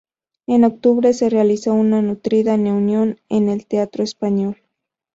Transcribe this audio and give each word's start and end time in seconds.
En 0.47 0.63
octubre 0.63 1.13
se 1.13 1.29
realizó 1.29 1.75
una 1.75 2.01
nutrida 2.01 2.57
reunión 2.57 3.19
en 3.29 3.49
el 3.49 3.67
Teatro 3.67 4.03
Español. 4.03 4.57